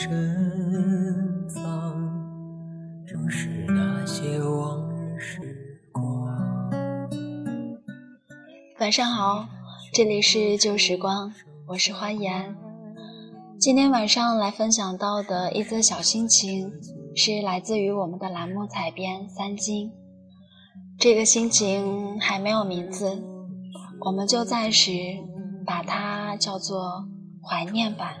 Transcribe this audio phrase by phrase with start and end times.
[0.00, 1.62] 珍藏，
[3.06, 5.38] 正是那些往日时
[5.92, 6.70] 光。
[8.78, 9.46] 晚上好，
[9.92, 11.30] 这里是旧时光，
[11.66, 12.56] 我是欢颜。
[13.58, 16.72] 今天晚上来分享到的一则小心情，
[17.14, 19.92] 是来自于我们的栏目采编三金。
[20.98, 23.22] 这个心情还没有名字，
[24.06, 24.92] 我们就暂时
[25.66, 27.06] 把它叫做
[27.42, 28.14] 怀念吧。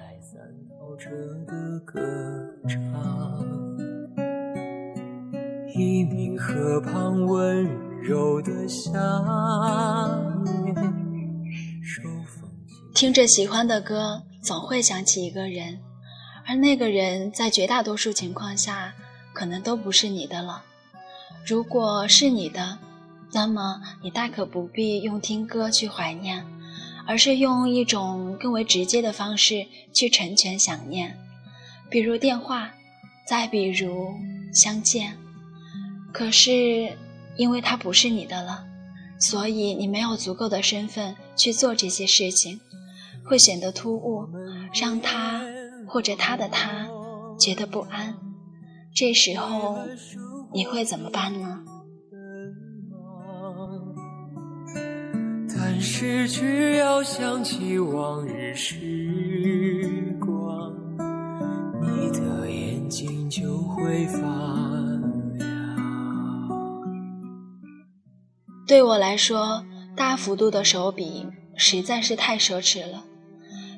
[5.74, 7.64] 一名河畔温
[8.02, 8.92] 柔的夏
[12.94, 15.80] 听着喜欢的歌，总会想起一个人，
[16.46, 18.92] 而那个人在绝大多数情况下，
[19.32, 20.62] 可能都不是你的了。
[21.46, 22.76] 如果是你的，
[23.32, 26.44] 那么你大可不必用听歌去怀念，
[27.06, 31.18] 而是用一种更为直接的方式去成全想念，
[31.90, 32.70] 比如电话，
[33.26, 34.14] 再比如
[34.52, 35.16] 相见。
[36.12, 36.96] 可是，
[37.36, 38.64] 因为他不是你的了，
[39.18, 42.60] 所以你没有足够的身份去做这些事情，
[43.24, 44.28] 会显得突兀，
[44.74, 45.42] 让他
[45.86, 46.88] 或者他的他
[47.38, 48.16] 觉得不安。
[48.94, 49.78] 这时候。
[50.52, 51.60] 你会怎么办呢？
[55.82, 60.70] 失去要想起往日时光，
[61.80, 64.20] 你的眼睛就会发
[65.38, 65.48] 亮。
[68.66, 69.64] 对我来说，
[69.96, 71.26] 大幅度的手笔
[71.56, 73.02] 实在是太奢侈了。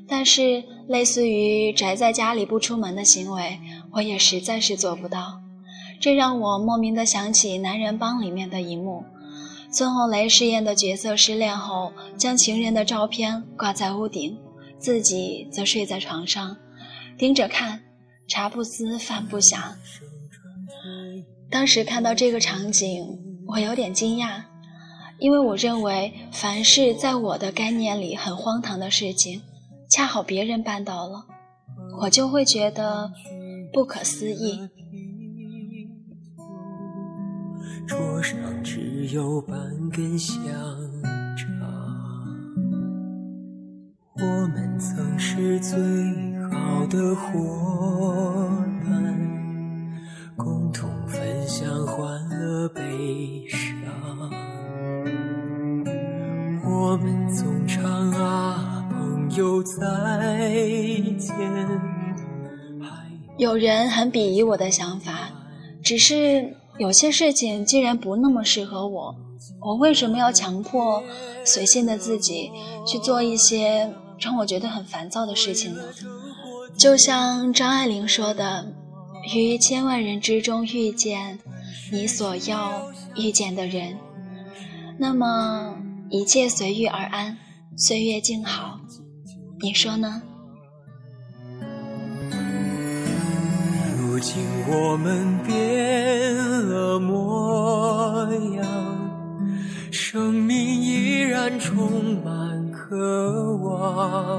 [0.08, 3.60] 但是，类似于宅在家里不出门的行为，
[3.92, 5.40] 我也实在是做不到。
[6.00, 9.04] 这让我莫名的想起《男人帮》里面的一幕：
[9.74, 14.38] 孙红雷饰演的角色失恋后，将情人的照片挂在屋顶，
[14.78, 16.54] 自己则睡在床上，
[17.16, 17.80] 盯着看，
[18.28, 19.58] 茶不思饭不想。
[21.50, 23.02] 当时看到这个场景，
[23.46, 24.42] 我有点惊讶，
[25.18, 29.40] 因为我认为，凡是在我的概念里很荒唐的事情，
[29.88, 31.24] 恰好别人办到了，
[32.02, 33.10] 我就会觉得
[33.72, 34.60] 不可思议。
[37.86, 39.58] 桌上只有半
[39.90, 40.40] 根香
[41.36, 41.46] 肠，
[44.16, 45.78] 我们曾是最
[46.50, 48.48] 好的伙
[48.84, 49.18] 伴，
[50.36, 52.82] 共同分享欢乐悲
[53.48, 53.60] 伤。
[56.64, 59.80] 我们总唱啊，朋友再
[61.18, 61.36] 见。
[63.38, 65.30] 有人很鄙夷我的想法，
[65.82, 66.54] 只是。
[66.78, 69.14] 有些事情既然不那么适合我，
[69.60, 71.02] 我为什么要强迫
[71.44, 72.50] 随性的自己
[72.86, 75.82] 去做一些让我觉得很烦躁的事情呢？
[76.76, 78.72] 就像张爱玲说的
[79.34, 81.38] ：“于千万人之中遇见
[81.92, 83.96] 你所要遇见的人，
[84.98, 85.76] 那么
[86.08, 87.36] 一切随遇而安，
[87.76, 88.80] 岁月静好。”
[89.60, 90.22] 你说呢？
[93.98, 94.34] 如今
[94.68, 95.54] 我们变
[96.92, 98.66] 的模样，
[99.90, 104.38] 生命依然充满渴望。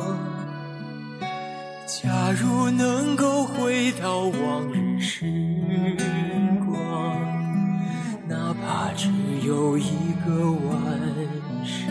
[1.87, 5.25] 假如能够回到往日时
[6.63, 6.77] 光，
[8.27, 9.09] 哪怕只
[9.43, 10.77] 有一个晚
[11.65, 11.87] 上，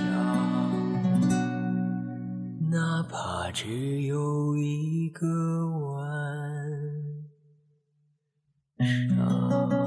[2.71, 5.27] 哪怕只有一个
[5.81, 5.98] 晚。
[8.78, 9.82] 上。